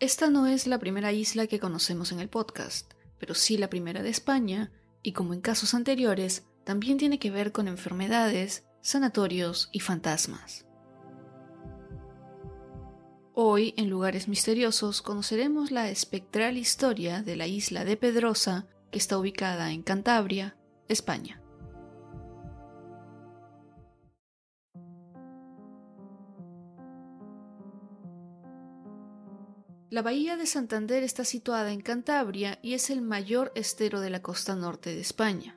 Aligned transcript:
Esta 0.00 0.30
no 0.30 0.46
es 0.46 0.66
la 0.66 0.78
primera 0.78 1.12
isla 1.12 1.46
que 1.46 1.60
conocemos 1.60 2.10
en 2.10 2.20
el 2.20 2.30
podcast, 2.30 2.90
pero 3.18 3.34
sí 3.34 3.58
la 3.58 3.68
primera 3.68 4.02
de 4.02 4.08
España, 4.08 4.72
y 5.02 5.12
como 5.12 5.34
en 5.34 5.42
casos 5.42 5.74
anteriores, 5.74 6.46
también 6.64 6.96
tiene 6.96 7.18
que 7.18 7.30
ver 7.30 7.52
con 7.52 7.68
enfermedades, 7.68 8.64
sanatorios 8.80 9.68
y 9.72 9.80
fantasmas. 9.80 10.64
Hoy, 13.34 13.74
en 13.76 13.90
Lugares 13.90 14.26
Misteriosos, 14.26 15.02
conoceremos 15.02 15.70
la 15.70 15.90
espectral 15.90 16.56
historia 16.56 17.22
de 17.22 17.36
la 17.36 17.46
isla 17.46 17.84
de 17.84 17.98
Pedrosa, 17.98 18.66
que 18.90 18.98
está 18.98 19.18
ubicada 19.18 19.70
en 19.70 19.82
Cantabria, 19.82 20.56
España. 20.88 21.42
La 29.90 30.02
bahía 30.02 30.36
de 30.36 30.46
Santander 30.46 31.02
está 31.02 31.24
situada 31.24 31.72
en 31.72 31.80
Cantabria 31.80 32.60
y 32.62 32.74
es 32.74 32.90
el 32.90 33.02
mayor 33.02 33.50
estero 33.56 33.98
de 34.00 34.08
la 34.08 34.22
costa 34.22 34.54
norte 34.54 34.94
de 34.94 35.00
España. 35.00 35.56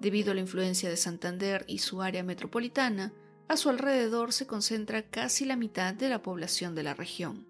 Debido 0.00 0.32
a 0.32 0.34
la 0.34 0.42
influencia 0.42 0.90
de 0.90 0.98
Santander 0.98 1.64
y 1.66 1.78
su 1.78 2.02
área 2.02 2.22
metropolitana, 2.22 3.14
a 3.48 3.56
su 3.56 3.70
alrededor 3.70 4.34
se 4.34 4.46
concentra 4.46 5.08
casi 5.08 5.46
la 5.46 5.56
mitad 5.56 5.94
de 5.94 6.10
la 6.10 6.20
población 6.20 6.74
de 6.74 6.82
la 6.82 6.92
región. 6.92 7.48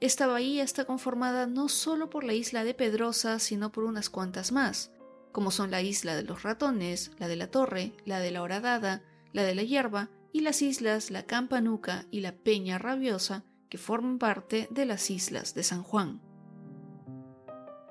Esta 0.00 0.26
bahía 0.26 0.64
está 0.64 0.86
conformada 0.86 1.46
no 1.46 1.68
solo 1.68 2.08
por 2.08 2.24
la 2.24 2.32
isla 2.32 2.64
de 2.64 2.72
Pedrosa, 2.72 3.38
sino 3.38 3.70
por 3.70 3.84
unas 3.84 4.08
cuantas 4.08 4.50
más, 4.50 4.92
como 5.30 5.50
son 5.50 5.70
la 5.70 5.82
isla 5.82 6.16
de 6.16 6.22
los 6.22 6.42
ratones, 6.42 7.10
la 7.18 7.28
de 7.28 7.36
la 7.36 7.50
torre, 7.50 7.92
la 8.06 8.18
de 8.18 8.30
la 8.30 8.40
horadada, 8.40 9.02
la 9.34 9.42
de 9.42 9.54
la 9.54 9.62
hierba 9.62 10.08
y 10.32 10.40
las 10.40 10.62
islas 10.62 11.10
La 11.10 11.26
Campanuca 11.26 12.06
y 12.10 12.20
la 12.20 12.32
Peña 12.32 12.78
Rabiosa, 12.78 13.44
que 13.72 13.78
forman 13.78 14.18
parte 14.18 14.68
de 14.70 14.84
las 14.84 15.08
islas 15.08 15.54
de 15.54 15.62
San 15.62 15.82
Juan. 15.82 16.20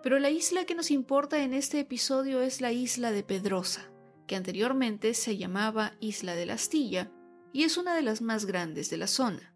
Pero 0.03 0.19
la 0.19 0.29
isla 0.29 0.65
que 0.65 0.75
nos 0.75 0.91
importa 0.91 1.41
en 1.41 1.55
este 1.55 1.79
episodio 1.79 2.43
es 2.43 2.61
la 2.61 2.71
isla 2.71 3.11
de 3.11 3.23
Pedrosa, 3.23 3.91
que 4.27 4.35
anteriormente 4.35 5.15
se 5.15 5.37
llamaba 5.37 5.93
Isla 5.99 6.35
de 6.35 6.45
la 6.45 6.53
Astilla 6.53 7.11
y 7.51 7.63
es 7.63 7.77
una 7.77 7.95
de 7.95 8.03
las 8.03 8.21
más 8.21 8.45
grandes 8.45 8.91
de 8.91 8.97
la 8.97 9.07
zona. 9.07 9.55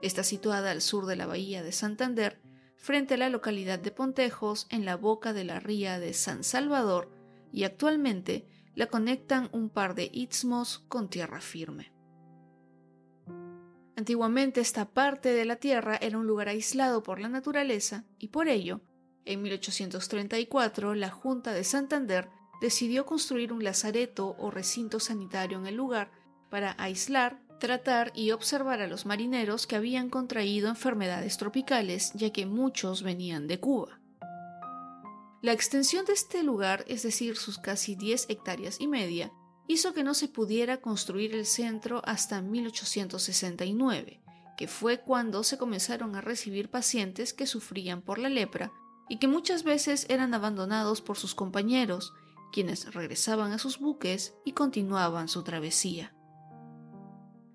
Está 0.00 0.22
situada 0.22 0.70
al 0.70 0.80
sur 0.80 1.06
de 1.06 1.16
la 1.16 1.26
bahía 1.26 1.64
de 1.64 1.72
Santander, 1.72 2.40
frente 2.76 3.14
a 3.14 3.16
la 3.16 3.28
localidad 3.28 3.80
de 3.80 3.90
Pontejos, 3.90 4.68
en 4.70 4.84
la 4.84 4.96
boca 4.96 5.32
de 5.32 5.42
la 5.42 5.58
ría 5.58 5.98
de 5.98 6.14
San 6.14 6.44
Salvador, 6.44 7.10
y 7.50 7.64
actualmente 7.64 8.46
la 8.76 8.86
conectan 8.86 9.48
un 9.50 9.70
par 9.70 9.96
de 9.96 10.08
istmos 10.12 10.84
con 10.86 11.10
tierra 11.10 11.40
firme. 11.40 11.93
Antiguamente 14.04 14.60
esta 14.60 14.90
parte 14.90 15.32
de 15.32 15.46
la 15.46 15.56
tierra 15.56 15.96
era 15.96 16.18
un 16.18 16.26
lugar 16.26 16.50
aislado 16.50 17.02
por 17.02 17.20
la 17.20 17.30
naturaleza 17.30 18.04
y 18.18 18.28
por 18.28 18.48
ello, 18.48 18.82
en 19.24 19.40
1834, 19.40 20.94
la 20.94 21.08
Junta 21.08 21.54
de 21.54 21.64
Santander 21.64 22.28
decidió 22.60 23.06
construir 23.06 23.50
un 23.50 23.64
lazareto 23.64 24.36
o 24.38 24.50
recinto 24.50 25.00
sanitario 25.00 25.56
en 25.56 25.66
el 25.66 25.76
lugar 25.76 26.10
para 26.50 26.76
aislar, 26.76 27.40
tratar 27.58 28.12
y 28.14 28.32
observar 28.32 28.82
a 28.82 28.88
los 28.88 29.06
marineros 29.06 29.66
que 29.66 29.76
habían 29.76 30.10
contraído 30.10 30.68
enfermedades 30.68 31.38
tropicales, 31.38 32.12
ya 32.12 32.30
que 32.30 32.44
muchos 32.44 33.02
venían 33.02 33.46
de 33.46 33.58
Cuba. 33.58 34.02
La 35.40 35.52
extensión 35.52 36.04
de 36.04 36.12
este 36.12 36.42
lugar, 36.42 36.84
es 36.88 37.04
decir, 37.04 37.38
sus 37.38 37.56
casi 37.56 37.96
10 37.96 38.26
hectáreas 38.28 38.82
y 38.82 38.86
media, 38.86 39.32
hizo 39.66 39.94
que 39.94 40.04
no 40.04 40.14
se 40.14 40.28
pudiera 40.28 40.80
construir 40.80 41.34
el 41.34 41.46
centro 41.46 42.02
hasta 42.04 42.42
1869, 42.42 44.20
que 44.56 44.68
fue 44.68 45.00
cuando 45.00 45.42
se 45.42 45.58
comenzaron 45.58 46.14
a 46.16 46.20
recibir 46.20 46.70
pacientes 46.70 47.32
que 47.32 47.46
sufrían 47.46 48.02
por 48.02 48.18
la 48.18 48.28
lepra 48.28 48.72
y 49.08 49.18
que 49.18 49.28
muchas 49.28 49.64
veces 49.64 50.06
eran 50.08 50.34
abandonados 50.34 51.00
por 51.00 51.16
sus 51.16 51.34
compañeros, 51.34 52.12
quienes 52.52 52.94
regresaban 52.94 53.52
a 53.52 53.58
sus 53.58 53.78
buques 53.78 54.34
y 54.44 54.52
continuaban 54.52 55.28
su 55.28 55.42
travesía. 55.42 56.14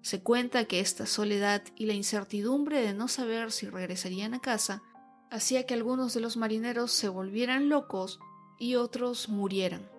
Se 0.01 0.21
cuenta 0.21 0.65
que 0.65 0.79
esta 0.79 1.05
soledad 1.05 1.63
y 1.75 1.85
la 1.85 1.93
incertidumbre 1.93 2.81
de 2.81 2.93
no 2.93 3.07
saber 3.07 3.51
si 3.51 3.67
regresarían 3.67 4.33
a 4.33 4.39
casa 4.39 4.81
hacía 5.29 5.65
que 5.65 5.73
algunos 5.73 6.13
de 6.13 6.21
los 6.21 6.37
marineros 6.37 6.91
se 6.91 7.09
volvieran 7.09 7.69
locos 7.69 8.19
y 8.57 8.75
otros 8.75 9.29
murieran. 9.29 9.98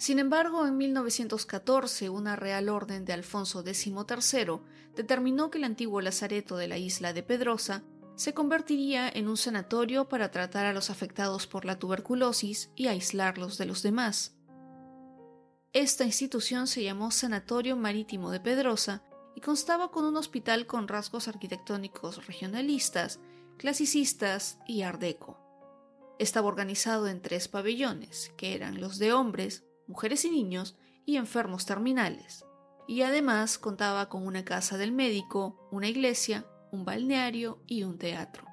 Sin 0.00 0.18
embargo, 0.18 0.66
en 0.66 0.78
1914, 0.78 2.08
una 2.08 2.34
real 2.34 2.70
orden 2.70 3.04
de 3.04 3.12
Alfonso 3.12 3.62
XIII 3.62 4.62
determinó 4.96 5.50
que 5.50 5.58
el 5.58 5.64
antiguo 5.64 6.00
lazareto 6.00 6.56
de 6.56 6.68
la 6.68 6.78
isla 6.78 7.12
de 7.12 7.22
Pedrosa 7.22 7.84
se 8.14 8.32
convertiría 8.32 9.10
en 9.10 9.28
un 9.28 9.36
sanatorio 9.36 10.08
para 10.08 10.30
tratar 10.30 10.64
a 10.64 10.72
los 10.72 10.88
afectados 10.88 11.46
por 11.46 11.66
la 11.66 11.78
tuberculosis 11.78 12.70
y 12.74 12.86
aislarlos 12.86 13.58
de 13.58 13.66
los 13.66 13.82
demás. 13.82 14.34
Esta 15.74 16.06
institución 16.06 16.66
se 16.66 16.82
llamó 16.82 17.10
Sanatorio 17.10 17.76
Marítimo 17.76 18.30
de 18.30 18.40
Pedrosa 18.40 19.04
y 19.36 19.42
constaba 19.42 19.90
con 19.90 20.06
un 20.06 20.16
hospital 20.16 20.66
con 20.66 20.88
rasgos 20.88 21.28
arquitectónicos 21.28 22.26
regionalistas, 22.26 23.20
clasicistas 23.58 24.60
y 24.66 24.80
ardeco. 24.80 25.38
Estaba 26.18 26.48
organizado 26.48 27.06
en 27.06 27.20
tres 27.20 27.48
pabellones, 27.48 28.32
que 28.38 28.54
eran 28.54 28.80
los 28.80 28.98
de 28.98 29.12
hombres, 29.12 29.64
mujeres 29.90 30.24
y 30.24 30.30
niños 30.30 30.78
y 31.04 31.16
enfermos 31.16 31.66
terminales. 31.66 32.46
Y 32.88 33.02
además 33.02 33.58
contaba 33.58 34.08
con 34.08 34.26
una 34.26 34.44
casa 34.44 34.78
del 34.78 34.92
médico, 34.92 35.68
una 35.70 35.88
iglesia, 35.88 36.46
un 36.72 36.86
balneario 36.86 37.62
y 37.66 37.82
un 37.82 37.98
teatro. 37.98 38.46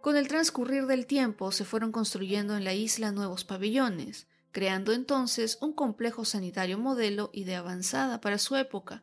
Con 0.00 0.16
el 0.16 0.28
transcurrir 0.28 0.86
del 0.86 1.06
tiempo 1.06 1.50
se 1.50 1.64
fueron 1.64 1.90
construyendo 1.90 2.56
en 2.56 2.62
la 2.62 2.74
isla 2.74 3.10
nuevos 3.10 3.44
pabellones, 3.44 4.28
creando 4.52 4.92
entonces 4.92 5.58
un 5.60 5.72
complejo 5.72 6.24
sanitario 6.24 6.78
modelo 6.78 7.30
y 7.32 7.42
de 7.42 7.56
avanzada 7.56 8.20
para 8.20 8.38
su 8.38 8.54
época, 8.54 9.02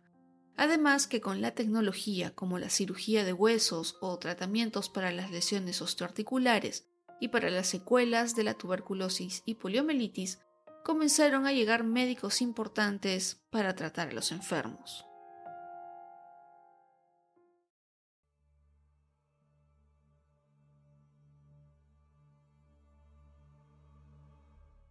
Además 0.56 1.08
que 1.08 1.20
con 1.20 1.42
la 1.42 1.52
tecnología 1.52 2.32
como 2.36 2.60
la 2.60 2.70
cirugía 2.70 3.24
de 3.24 3.34
huesos 3.34 3.98
o 4.02 4.18
tratamientos 4.20 4.90
para 4.90 5.12
las 5.12 5.32
lesiones 5.32 5.82
osteoarticulares 5.82 6.88
y 7.20 7.30
para 7.30 7.50
las 7.50 7.68
secuelas 7.68 8.36
de 8.36 8.44
la 8.44 8.54
tuberculosis 8.54 9.42
y 9.46 9.56
poliomielitis, 9.56 10.40
comenzaron 10.84 11.48
a 11.48 11.54
llegar 11.54 11.84
médicos 11.84 12.42
importantes 12.42 13.42
para 13.50 13.74
tratar 13.74 14.10
a 14.10 14.14
los 14.14 14.32
enfermos. 14.32 15.06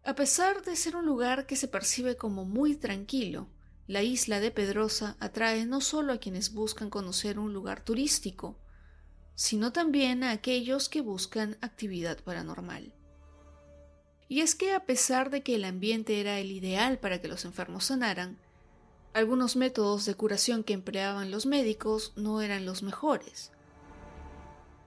A 0.05 0.15
pesar 0.17 0.63
de 0.63 0.75
ser 0.75 0.97
un 0.97 1.07
lugar 1.07 1.47
que 1.47 1.55
se 1.55 1.69
percibe 1.69 2.17
como 2.17 2.45
muy 2.45 2.75
tranquilo, 2.75 3.49
la 3.87 4.03
isla 4.03 4.41
de 4.41 4.51
Pedrosa 4.51 5.17
atrae 5.21 5.65
no 5.65 5.81
solo 5.81 6.13
a 6.13 6.19
quienes 6.19 6.53
buscan 6.53 6.91
conocer 6.91 7.39
un 7.39 7.53
lugar 7.53 7.85
turístico, 7.85 8.59
sino 9.35 9.73
también 9.73 10.25
a 10.25 10.33
aquellos 10.33 10.89
que 10.89 11.03
buscan 11.03 11.57
actividad 11.61 12.19
paranormal. 12.25 12.95
Y 14.29 14.41
es 14.41 14.55
que 14.55 14.73
a 14.73 14.85
pesar 14.87 15.31
de 15.31 15.43
que 15.43 15.55
el 15.57 15.65
ambiente 15.65 16.21
era 16.21 16.39
el 16.39 16.51
ideal 16.51 16.99
para 16.99 17.21
que 17.21 17.29
los 17.29 17.45
enfermos 17.45 17.85
sanaran, 17.85 18.39
algunos 19.15 19.57
métodos 19.57 20.07
de 20.07 20.15
curación 20.15 20.65
que 20.65 20.73
empleaban 20.73 21.31
los 21.31 21.45
médicos 21.45 22.13
no 22.17 22.41
eran 22.41 22.65
los 22.65 22.83
mejores. 22.83 23.53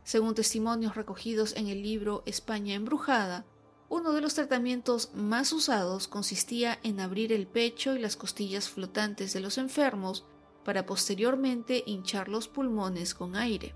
Según 0.03 0.33
testimonios 0.33 0.95
recogidos 0.95 1.55
en 1.55 1.67
el 1.67 1.83
libro 1.83 2.23
España 2.25 2.73
embrujada, 2.73 3.45
uno 3.87 4.13
de 4.13 4.21
los 4.21 4.33
tratamientos 4.33 5.11
más 5.13 5.53
usados 5.53 6.07
consistía 6.07 6.79
en 6.81 6.99
abrir 6.99 7.31
el 7.31 7.45
pecho 7.45 7.95
y 7.95 7.99
las 7.99 8.15
costillas 8.15 8.69
flotantes 8.69 9.33
de 9.33 9.41
los 9.41 9.59
enfermos 9.59 10.25
para 10.63 10.87
posteriormente 10.87 11.83
hinchar 11.85 12.27
los 12.27 12.47
pulmones 12.47 13.13
con 13.13 13.35
aire. 13.35 13.75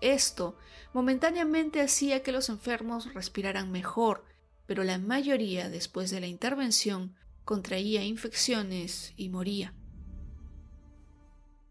Esto 0.00 0.56
momentáneamente 0.92 1.80
hacía 1.80 2.22
que 2.22 2.32
los 2.32 2.48
enfermos 2.48 3.12
respiraran 3.14 3.72
mejor, 3.72 4.24
pero 4.66 4.84
la 4.84 4.98
mayoría 4.98 5.68
después 5.70 6.10
de 6.10 6.20
la 6.20 6.26
intervención 6.26 7.14
contraía 7.44 8.04
infecciones 8.04 9.12
y 9.16 9.28
moría. 9.28 9.72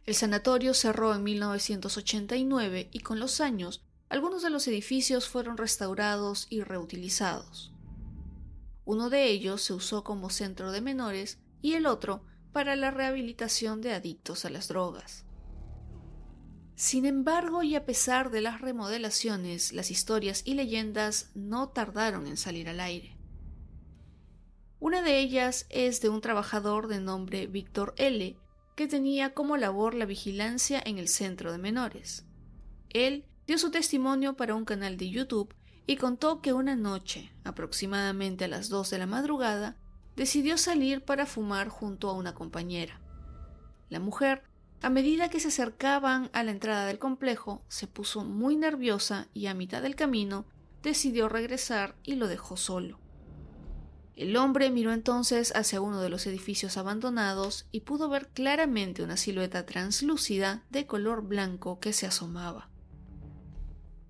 El 0.05 0.15
sanatorio 0.15 0.73
cerró 0.73 1.13
en 1.13 1.23
1989 1.23 2.89
y 2.91 2.99
con 2.99 3.19
los 3.19 3.41
años 3.41 3.83
algunos 4.07 4.43
de 4.43 4.51
los 4.51 4.67
edificios 4.67 5.27
fueron 5.27 5.57
restaurados 5.57 6.47
y 6.49 6.61
reutilizados. 6.61 7.73
Uno 8.85 9.09
de 9.09 9.25
ellos 9.25 9.63
se 9.63 9.73
usó 9.73 10.03
como 10.03 10.29
centro 10.29 10.71
de 10.71 10.81
menores 10.81 11.39
y 11.61 11.73
el 11.73 11.87
otro 11.87 12.23
para 12.53 12.75
la 12.75 12.91
rehabilitación 12.91 13.81
de 13.81 13.93
adictos 13.93 14.45
a 14.45 14.49
las 14.49 14.67
drogas. 14.67 15.24
Sin 16.75 17.05
embargo, 17.05 17.63
y 17.63 17.75
a 17.75 17.85
pesar 17.85 18.31
de 18.31 18.41
las 18.41 18.59
remodelaciones, 18.59 19.71
las 19.71 19.91
historias 19.91 20.41
y 20.45 20.55
leyendas 20.55 21.31
no 21.33 21.69
tardaron 21.69 22.27
en 22.27 22.35
salir 22.35 22.67
al 22.67 22.81
aire. 22.81 23.15
Una 24.79 25.01
de 25.01 25.19
ellas 25.19 25.65
es 25.69 26.01
de 26.01 26.09
un 26.09 26.19
trabajador 26.19 26.87
de 26.87 26.99
nombre 26.99 27.47
Víctor 27.47 27.93
L., 27.97 28.37
que 28.75 28.87
tenía 28.87 29.33
como 29.33 29.55
labor 29.55 29.95
la 29.95 30.05
vigilancia 30.05 30.81
en 30.85 30.97
el 30.97 31.07
centro 31.07 31.53
de 31.53 31.57
menores. 31.57 32.25
Él 32.89 33.25
dio 33.47 33.57
su 33.57 33.71
testimonio 33.71 34.35
para 34.35 34.53
un 34.53 34.65
canal 34.65 34.97
de 34.97 35.09
YouTube 35.09 35.55
y 35.87 35.95
contó 35.95 36.41
que 36.41 36.51
una 36.51 36.75
noche, 36.75 37.31
aproximadamente 37.45 38.45
a 38.45 38.47
las 38.49 38.67
2 38.67 38.89
de 38.89 38.97
la 38.97 39.05
madrugada, 39.05 39.77
decidió 40.17 40.57
salir 40.57 41.05
para 41.05 41.25
fumar 41.25 41.69
junto 41.69 42.09
a 42.09 42.13
una 42.13 42.33
compañera. 42.33 42.99
La 43.89 43.99
mujer, 43.99 44.43
a 44.81 44.89
medida 44.89 45.29
que 45.29 45.39
se 45.39 45.47
acercaban 45.47 46.29
a 46.33 46.43
la 46.43 46.51
entrada 46.51 46.85
del 46.85 46.99
complejo, 46.99 47.63
se 47.67 47.87
puso 47.87 48.23
muy 48.23 48.55
nerviosa 48.55 49.27
y 49.33 49.47
a 49.47 49.53
mitad 49.53 49.81
del 49.81 49.95
camino 49.95 50.45
decidió 50.83 51.29
regresar 51.29 51.95
y 52.03 52.15
lo 52.15 52.27
dejó 52.27 52.57
solo. 52.57 52.99
El 54.15 54.37
hombre 54.37 54.69
miró 54.71 54.93
entonces 54.93 55.53
hacia 55.55 55.81
uno 55.81 55.99
de 56.01 56.09
los 56.09 56.25
edificios 56.25 56.77
abandonados 56.77 57.67
y 57.71 57.81
pudo 57.81 58.07
ver 58.07 58.29
claramente 58.29 59.03
una 59.03 59.17
silueta 59.17 59.65
translúcida 59.65 60.63
de 60.69 60.87
color 60.87 61.23
blanco 61.23 61.79
que 61.79 61.91
se 61.91 62.05
asomaba. 62.05 62.69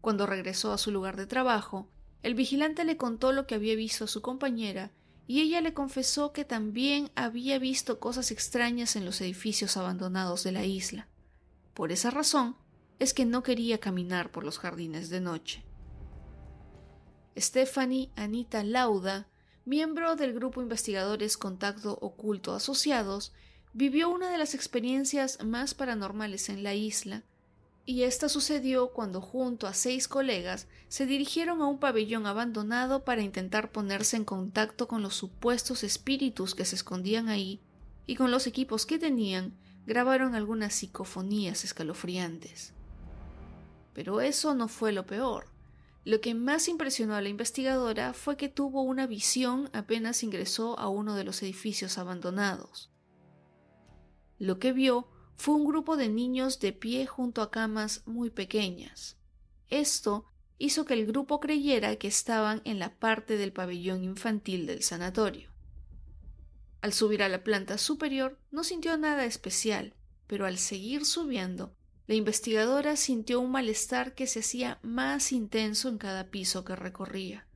Cuando 0.02 0.28
regresó 0.28 0.74
a 0.74 0.78
su 0.78 0.92
lugar 0.92 1.16
de 1.16 1.26
trabajo, 1.26 1.90
el 2.22 2.36
vigilante 2.36 2.84
le 2.86 2.98
contó 2.98 3.32
lo 3.32 3.48
que 3.48 3.56
había 3.56 3.76
visto 3.76 4.04
a 4.04 4.08
su 4.08 4.22
compañera 4.22 4.92
y 5.28 5.42
ella 5.42 5.62
le 5.62 5.74
confesó 5.74 6.32
que 6.34 6.46
también 6.46 7.12
había 7.16 7.58
visto 7.60 8.00
cosas 8.00 8.32
extrañas 8.32 8.96
en 8.96 9.06
los 9.06 9.22
edificios 9.22 9.78
abandonados 9.78 10.44
de 10.44 10.52
la 10.52 10.66
isla. 10.66 11.08
Por 11.74 11.92
esa 11.92 12.12
razón 12.12 12.56
es 13.00 13.14
que 13.14 13.26
no 13.26 13.44
quería 13.44 13.80
caminar 13.80 14.32
por 14.32 14.44
los 14.44 14.60
jardines 14.60 15.10
de 15.10 15.22
noche. 15.22 15.64
Stephanie 17.38 18.12
Anita 18.16 18.64
Lauda, 18.64 19.28
miembro 19.66 20.16
del 20.16 20.34
grupo 20.34 20.62
investigadores 20.62 21.38
Contacto 21.38 21.98
Oculto 22.02 22.54
Asociados, 22.54 23.34
vivió 23.74 24.10
una 24.10 24.30
de 24.30 24.38
las 24.38 24.54
experiencias 24.54 25.44
más 25.44 25.74
paranormales 25.74 26.50
en 26.50 26.64
la 26.64 26.76
isla 26.76 27.24
y 27.86 28.04
esta 28.04 28.30
sucedió 28.30 28.90
cuando 28.90 29.22
junto 29.22 29.68
a 29.68 29.74
seis 29.74 30.08
colegas 30.08 30.68
se 30.88 31.06
dirigieron 31.06 31.62
a 31.62 31.68
un 31.68 31.80
pabellón 31.80 32.26
abandonado 32.26 33.06
para 33.06 33.22
intentar 33.22 33.72
ponerse 33.72 34.18
en 34.18 34.26
contacto 34.26 34.88
con 34.88 35.04
los 35.04 35.16
supuestos 35.16 35.84
espíritus 35.84 36.56
que 36.56 36.66
se 36.66 36.76
escondían 36.76 37.30
ahí 37.30 37.62
y 38.08 38.16
con 38.16 38.32
los 38.32 38.48
equipos 38.48 38.88
que 38.88 38.98
tenían 38.98 39.56
grabaron 39.86 40.34
algunas 40.34 40.74
psicofonías 40.74 41.64
escalofriantes. 41.64 42.74
Pero 43.94 44.20
eso 44.20 44.56
no 44.56 44.68
fue 44.68 44.92
lo 44.92 45.06
peor. 45.06 45.46
Lo 46.04 46.22
que 46.22 46.34
más 46.34 46.68
impresionó 46.68 47.16
a 47.16 47.22
la 47.22 47.30
investigadora 47.30 48.14
fue 48.14 48.36
que 48.36 48.50
tuvo 48.50 48.82
una 48.82 49.06
visión 49.06 49.70
apenas 49.74 50.24
ingresó 50.24 50.78
a 50.80 50.88
uno 50.90 51.16
de 51.16 51.24
los 51.24 51.42
edificios 51.44 52.00
abandonados. 52.00 52.92
Lo 54.38 54.60
que 54.60 54.74
vio 54.74 55.08
fue 55.36 55.56
un 55.56 55.66
grupo 55.66 55.98
de 55.98 56.10
niños 56.10 56.60
de 56.60 56.74
pie 56.74 57.06
junto 57.06 57.42
a 57.42 57.52
camas 57.52 58.04
muy 58.06 58.30
pequeñas. 58.30 59.18
Esto 59.70 60.26
hizo 60.58 60.86
que 60.86 60.94
el 60.94 61.06
grupo 61.06 61.40
creyera 61.40 61.96
que 61.98 62.08
estaban 62.08 62.62
en 62.66 62.80
la 62.80 62.96
parte 62.98 63.38
del 63.38 63.52
pabellón 63.52 64.04
infantil 64.04 64.66
del 64.66 64.84
sanatorio. 64.84 65.50
Al 66.82 66.94
subir 66.94 67.24
a 67.24 67.30
la 67.30 67.44
planta 67.44 67.78
superior 67.78 68.40
no 68.52 68.64
sintió 68.64 68.98
nada 68.98 69.26
especial, 69.26 69.96
pero 70.28 70.46
al 70.46 70.58
seguir 70.58 71.06
subiendo, 71.06 71.76
la 72.08 72.16
investigadora 72.16 72.96
sintió 72.96 73.40
un 73.40 73.52
malestar 73.52 74.14
que 74.14 74.28
se 74.28 74.40
hacía 74.40 74.80
más 74.84 75.32
intenso 75.32 75.90
en 75.90 75.98
cada 75.98 76.30
piso 76.30 76.64
que 76.64 76.76
recorría. 76.76 77.48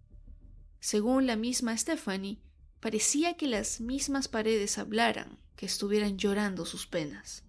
Según 0.79 1.27
la 1.27 1.35
misma 1.35 1.77
Stephanie, 1.77 2.39
parecía 2.79 3.35
que 3.35 3.47
las 3.47 3.81
mismas 3.81 4.27
paredes 4.27 4.77
hablaran, 4.77 5.37
que 5.55 5.67
estuvieran 5.67 6.17
llorando 6.17 6.65
sus 6.65 6.87
penas. 6.87 7.43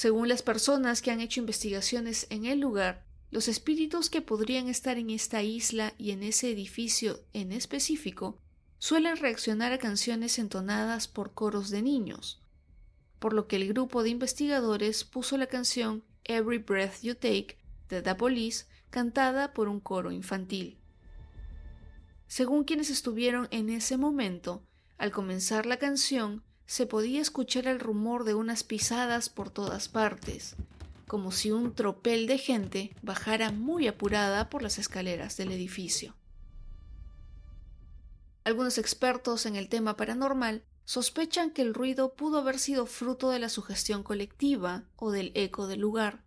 Según 0.00 0.30
las 0.30 0.40
personas 0.40 1.02
que 1.02 1.10
han 1.10 1.20
hecho 1.20 1.40
investigaciones 1.40 2.26
en 2.30 2.46
el 2.46 2.58
lugar, 2.58 3.04
los 3.30 3.48
espíritus 3.48 4.08
que 4.08 4.22
podrían 4.22 4.66
estar 4.66 4.96
en 4.96 5.10
esta 5.10 5.42
isla 5.42 5.92
y 5.98 6.12
en 6.12 6.22
ese 6.22 6.50
edificio 6.50 7.20
en 7.34 7.52
específico 7.52 8.38
suelen 8.78 9.18
reaccionar 9.18 9.74
a 9.74 9.78
canciones 9.78 10.38
entonadas 10.38 11.06
por 11.06 11.34
coros 11.34 11.68
de 11.68 11.82
niños, 11.82 12.42
por 13.18 13.34
lo 13.34 13.46
que 13.46 13.56
el 13.56 13.68
grupo 13.68 14.02
de 14.02 14.08
investigadores 14.08 15.04
puso 15.04 15.36
la 15.36 15.48
canción 15.48 16.02
Every 16.24 16.56
Breath 16.56 17.02
You 17.02 17.14
Take 17.14 17.58
de 17.90 18.00
The 18.00 18.14
Police 18.14 18.64
cantada 18.88 19.52
por 19.52 19.68
un 19.68 19.80
coro 19.80 20.12
infantil. 20.12 20.78
Según 22.26 22.64
quienes 22.64 22.88
estuvieron 22.88 23.48
en 23.50 23.68
ese 23.68 23.98
momento, 23.98 24.66
al 24.96 25.10
comenzar 25.10 25.66
la 25.66 25.76
canción, 25.76 26.42
se 26.70 26.86
podía 26.86 27.20
escuchar 27.20 27.66
el 27.66 27.80
rumor 27.80 28.22
de 28.22 28.34
unas 28.34 28.62
pisadas 28.62 29.28
por 29.28 29.50
todas 29.50 29.88
partes, 29.88 30.54
como 31.08 31.32
si 31.32 31.50
un 31.50 31.74
tropel 31.74 32.28
de 32.28 32.38
gente 32.38 32.94
bajara 33.02 33.50
muy 33.50 33.88
apurada 33.88 34.48
por 34.48 34.62
las 34.62 34.78
escaleras 34.78 35.36
del 35.36 35.50
edificio. 35.50 36.14
Algunos 38.44 38.78
expertos 38.78 39.46
en 39.46 39.56
el 39.56 39.68
tema 39.68 39.96
paranormal 39.96 40.62
sospechan 40.84 41.50
que 41.50 41.62
el 41.62 41.74
ruido 41.74 42.14
pudo 42.14 42.38
haber 42.38 42.60
sido 42.60 42.86
fruto 42.86 43.30
de 43.30 43.40
la 43.40 43.48
sugestión 43.48 44.04
colectiva 44.04 44.84
o 44.94 45.10
del 45.10 45.32
eco 45.34 45.66
del 45.66 45.80
lugar. 45.80 46.22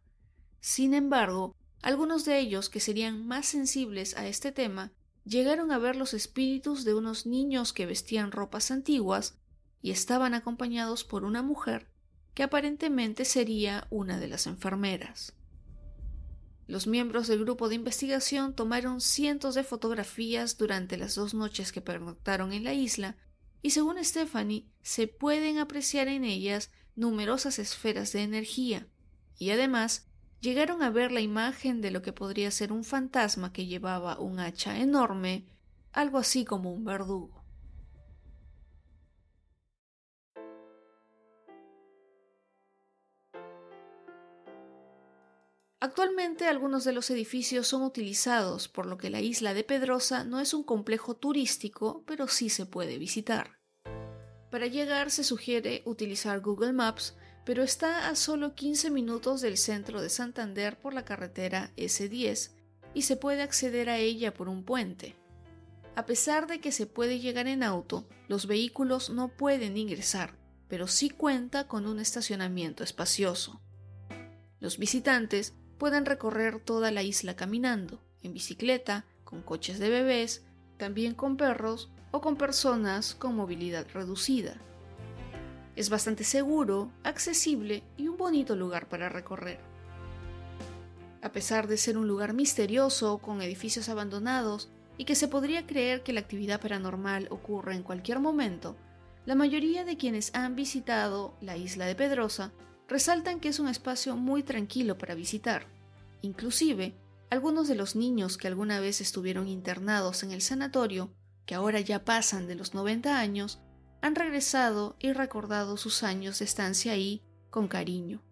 Sin 0.59 0.93
embargo, 0.93 1.55
algunos 1.81 2.25
de 2.25 2.39
ellos 2.39 2.69
que 2.69 2.81
serían 2.81 3.25
más 3.25 3.45
sensibles 3.45 4.17
a 4.17 4.27
este 4.27 4.51
tema 4.51 4.91
llegaron 5.23 5.71
a 5.71 5.77
ver 5.77 5.95
los 5.95 6.13
espíritus 6.13 6.83
de 6.83 6.95
unos 6.95 7.25
niños 7.25 7.71
que 7.71 7.85
vestían 7.85 8.33
ropas 8.33 8.71
antiguas 8.71 9.38
y 9.84 9.92
estaban 9.92 10.34
acompañados 10.34 11.04
por 11.04 11.25
una 11.25 11.44
mujer 11.44 11.88
que 12.34 12.42
aparentemente 12.42 13.25
sería 13.25 13.86
una 13.92 14.18
de 14.20 14.30
las 14.30 14.48
enfermeras. 14.48 15.34
Los 16.66 16.88
miembros 16.88 17.28
del 17.28 17.42
grupo 17.42 17.68
de 17.68 17.75
investigación 17.75 18.56
tomaron 18.56 19.02
cientos 19.02 19.54
de 19.54 19.66
fotografías 19.66 20.58
durante 20.58 20.98
las 20.98 21.16
dos 21.16 21.34
noches 21.34 21.74
que 21.74 21.82
pernoctaron 21.82 22.54
en 22.54 22.63
la 22.63 22.74
isla 22.74 23.18
y 23.62 23.72
según 23.72 24.04
Stephanie 24.04 24.66
se 24.82 25.08
pueden 25.08 25.60
apreciar 25.60 26.08
en 26.08 26.24
ellas 26.24 26.72
numerosas 26.96 27.60
esferas 27.60 28.13
de 28.13 28.24
energía 28.24 28.88
y 29.38 29.50
además 29.50 30.08
llegaron 30.40 30.82
a 30.82 30.90
ver 30.90 31.12
la 31.12 31.20
imagen 31.20 31.82
de 31.82 31.92
lo 31.92 32.02
que 32.02 32.13
podría 32.13 32.52
ser 32.52 32.72
un 32.72 32.86
fantasma 32.86 33.52
que 33.52 33.66
llevaba 33.66 34.18
un 34.18 34.40
hacha 34.40 34.80
enorme, 34.80 35.46
algo 35.92 36.20
así 36.20 36.46
como 36.46 36.72
un 36.72 36.86
verdugo. 36.86 37.42
Actualmente 45.93 46.47
algunos 46.47 46.85
de 46.85 46.91
los 46.91 47.12
edificios 47.12 47.67
son 47.67 47.83
utilizados, 47.83 48.67
por 48.67 48.88
lo 48.88 48.97
que 48.97 49.12
la 49.12 49.21
isla 49.21 49.53
de 49.53 49.63
Pedrosa 49.63 50.23
no 50.23 50.39
es 50.39 50.55
un 50.55 50.63
complejo 50.63 51.13
turístico, 51.13 52.03
pero 52.07 52.27
sí 52.27 52.50
se 52.50 52.65
puede 52.65 52.97
visitar. 52.97 53.59
Para 54.50 54.65
llegar 54.65 55.12
se 55.12 55.23
sugiere 55.23 55.83
utilizar 55.85 56.39
Google 56.39 56.73
Maps, 56.73 57.15
pero 57.45 57.62
está 57.62 58.09
a 58.09 58.15
solo 58.15 58.55
15 58.55 58.89
minutos 58.89 59.41
del 59.41 59.55
centro 59.55 60.01
de 60.01 60.09
Santander 60.09 60.79
por 60.79 60.95
la 60.95 61.05
carretera 61.05 61.71
S10 61.77 62.55
y 62.95 63.03
se 63.03 63.15
puede 63.15 63.43
acceder 63.43 63.88
a 63.88 64.00
ella 64.00 64.33
por 64.33 64.50
un 64.50 64.63
puente. 64.63 65.15
A 65.95 66.07
pesar 66.07 66.47
de 66.47 66.59
que 66.59 66.71
se 66.71 66.88
puede 66.88 67.19
llegar 67.19 67.45
en 67.45 67.62
auto, 67.62 68.09
los 68.27 68.47
vehículos 68.47 69.12
no 69.12 69.27
pueden 69.27 69.77
ingresar, 69.77 70.39
pero 70.67 70.88
sí 70.88 71.12
cuenta 71.12 71.67
con 71.67 71.85
un 71.85 72.00
estacionamiento 72.00 72.83
espacioso. 72.83 73.62
Los 74.59 74.79
visitantes 74.79 75.53
pueden 75.84 76.06
recorrer 76.06 76.62
toda 76.62 76.92
la 76.92 77.04
isla 77.04 77.36
caminando, 77.36 78.00
en 78.22 78.32
bicicleta, 78.34 79.04
con 79.25 79.42
coches 79.42 79.80
de 79.80 79.90
bebés, 79.90 80.42
también 80.78 81.13
con 81.13 81.36
perros 81.36 81.92
o 82.12 82.22
con 82.22 82.38
personas 82.38 83.16
con 83.16 83.36
movilidad 83.36 83.86
reducida. 83.94 84.56
Es 85.75 85.90
bastante 85.90 86.24
seguro, 86.24 86.90
accesible 87.04 87.84
y 87.98 88.08
un 88.08 88.16
bonito 88.16 88.56
lugar 88.56 88.88
para 88.88 89.10
recorrer. 89.10 89.60
A 91.22 91.34
pesar 91.34 91.68
de 91.68 91.75
ser 91.75 91.98
un 91.98 92.08
lugar 92.08 92.32
misterioso, 92.32 93.18
con 93.18 93.42
edificios 93.42 93.90
abandonados, 93.90 94.70
y 94.98 95.04
que 95.04 95.16
se 95.16 95.28
podría 95.28 95.68
creer 95.68 96.02
que 96.02 96.13
la 96.13 96.22
actividad 96.22 96.62
paranormal 96.62 97.28
ocurre 97.30 97.75
en 97.75 97.84
cualquier 97.84 98.22
momento, 98.22 98.78
la 99.25 99.36
mayoría 99.36 99.84
de 99.84 99.98
quienes 99.98 100.34
han 100.34 100.56
visitado 100.56 101.36
la 101.42 101.58
isla 101.58 101.86
de 101.86 101.96
Pedrosa 101.96 102.54
resaltan 102.88 103.42
que 103.42 103.50
es 103.50 103.60
un 103.60 103.68
espacio 103.68 104.16
muy 104.16 104.44
tranquilo 104.44 104.98
para 104.98 105.13
visitar. 105.13 105.73
Inclusive, 106.24 106.98
algunos 107.30 107.68
de 107.68 107.75
los 107.75 107.98
niños 107.98 108.38
que 108.38 108.48
alguna 108.48 108.80
vez 108.80 109.01
estuvieron 109.01 109.50
internados 109.50 110.24
en 110.24 110.32
el 110.32 110.42
sanatorio, 110.42 111.13
que 111.46 111.53
ahora 111.53 111.82
ya 111.82 112.06
pasan 112.06 112.48
de 112.48 112.56
los 112.56 112.74
90 112.74 113.20
años, 113.20 113.60
han 114.01 114.15
regresado 114.15 114.96
y 115.00 115.12
recordado 115.12 115.75
sus 115.75 116.01
años 116.01 116.39
de 116.39 116.46
estancia 116.46 116.94
ahí 116.94 117.22
con 117.50 117.68
cariño. 117.68 118.24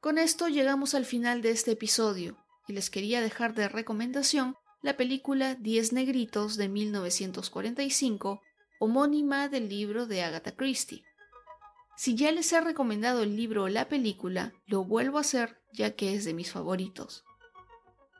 Con 0.00 0.16
esto 0.16 0.48
llegamos 0.48 0.94
al 0.94 1.04
final 1.04 1.42
de 1.42 1.50
este 1.50 1.72
episodio 1.72 2.38
y 2.66 2.72
les 2.72 2.88
quería 2.88 3.20
dejar 3.20 3.54
de 3.54 3.68
recomendación 3.68 4.56
la 4.80 4.96
película 4.96 5.54
Diez 5.54 5.92
Negritos 5.92 6.56
de 6.56 6.70
1945, 6.70 8.40
homónima 8.78 9.50
del 9.50 9.68
libro 9.68 10.06
de 10.06 10.22
Agatha 10.22 10.56
Christie. 10.56 11.04
Si 11.96 12.14
ya 12.14 12.30
les 12.30 12.52
he 12.52 12.60
recomendado 12.60 13.22
el 13.22 13.36
libro 13.36 13.64
o 13.64 13.68
la 13.68 13.88
película, 13.88 14.52
lo 14.66 14.84
vuelvo 14.84 15.18
a 15.18 15.22
hacer 15.22 15.58
ya 15.72 15.96
que 15.96 16.14
es 16.14 16.24
de 16.24 16.34
mis 16.34 16.52
favoritos. 16.52 17.24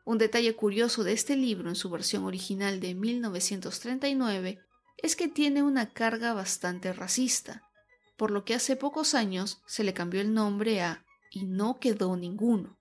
Un 0.06 0.18
detalle 0.18 0.54
curioso 0.54 1.04
de 1.04 1.12
este 1.12 1.36
libro 1.36 1.68
en 1.68 1.74
su 1.74 1.90
versión 1.90 2.24
original 2.24 2.80
de 2.80 2.94
1939 2.94 4.60
es 4.98 5.16
que 5.16 5.28
tiene 5.28 5.62
una 5.62 5.90
carga 5.92 6.32
bastante 6.32 6.92
racista, 6.92 7.68
por 8.16 8.30
lo 8.30 8.44
que 8.44 8.54
hace 8.54 8.76
pocos 8.76 9.14
años 9.14 9.60
se 9.66 9.84
le 9.84 9.92
cambió 9.92 10.20
el 10.20 10.32
nombre 10.32 10.80
a 10.80 11.04
Y 11.30 11.44
no 11.44 11.78
quedó 11.78 12.16
ninguno. 12.16 12.78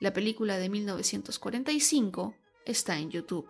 La 0.00 0.12
película 0.12 0.58
de 0.58 0.68
1945 0.68 2.34
está 2.64 2.98
en 2.98 3.10
YouTube. 3.10 3.48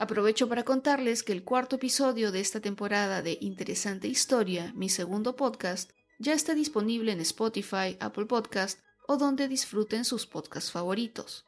Aprovecho 0.00 0.48
para 0.48 0.64
contarles 0.64 1.24
que 1.24 1.32
el 1.32 1.42
cuarto 1.42 1.74
episodio 1.74 2.30
de 2.30 2.38
esta 2.38 2.60
temporada 2.60 3.20
de 3.20 3.36
Interesante 3.40 4.06
Historia, 4.06 4.72
mi 4.76 4.88
segundo 4.88 5.34
podcast, 5.34 5.90
ya 6.20 6.34
está 6.34 6.54
disponible 6.54 7.10
en 7.10 7.18
Spotify, 7.18 7.96
Apple 7.98 8.26
Podcast 8.26 8.78
o 9.08 9.16
donde 9.16 9.48
disfruten 9.48 10.04
sus 10.04 10.24
podcasts 10.24 10.70
favoritos. 10.70 11.46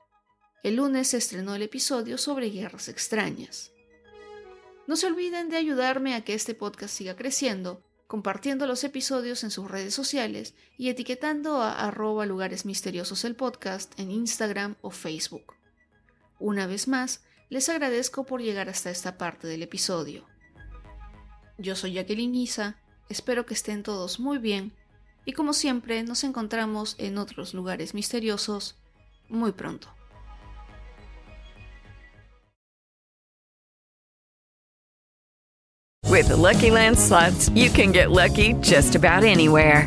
El 0.64 0.76
lunes 0.76 1.06
se 1.06 1.18
estrenó 1.18 1.54
el 1.54 1.62
episodio 1.62 2.18
sobre 2.18 2.50
guerras 2.50 2.88
extrañas. 2.88 3.70
No 4.88 4.96
se 4.96 5.06
olviden 5.06 5.48
de 5.48 5.56
ayudarme 5.56 6.16
a 6.16 6.24
que 6.24 6.34
este 6.34 6.54
podcast 6.54 6.92
siga 6.92 7.14
creciendo, 7.14 7.84
compartiendo 8.08 8.66
los 8.66 8.82
episodios 8.82 9.44
en 9.44 9.52
sus 9.52 9.70
redes 9.70 9.94
sociales 9.94 10.54
y 10.76 10.88
etiquetando 10.88 11.62
a 11.62 11.86
arroba 11.86 12.26
lugares 12.26 12.66
misteriosos 12.66 13.24
el 13.24 13.36
podcast 13.36 13.96
en 14.00 14.10
Instagram 14.10 14.74
o 14.80 14.90
Facebook. 14.90 15.54
Una 16.40 16.66
vez 16.66 16.88
más, 16.88 17.22
les 17.50 17.68
agradezco 17.68 18.24
por 18.24 18.40
llegar 18.40 18.68
hasta 18.68 18.90
esta 18.90 19.18
parte 19.18 19.46
del 19.48 19.62
episodio. 19.62 20.24
Yo 21.58 21.74
soy 21.76 21.94
Jacqueline 21.94 22.34
Isa, 22.36 22.76
espero 23.08 23.44
que 23.44 23.54
estén 23.54 23.82
todos 23.82 24.20
muy 24.20 24.38
bien 24.38 24.72
y 25.24 25.32
como 25.32 25.52
siempre 25.52 26.02
nos 26.04 26.24
encontramos 26.24 26.94
en 26.98 27.18
otros 27.18 27.52
lugares 27.52 27.92
misteriosos 27.92 28.76
muy 29.28 29.52
pronto. 29.52 29.88
With 36.08 36.30
Lucky 36.30 36.70
you 37.54 37.70
can 37.70 37.92
get 37.92 38.10
lucky 38.10 38.54
just 38.54 38.96
about 38.96 39.24
anywhere. 39.24 39.86